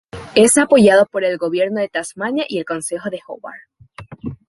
[0.33, 3.61] Es apoyado por el Gobierno de Tasmania y el Consejo de Hobart.